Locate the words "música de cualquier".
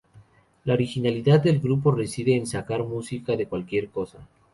2.83-3.89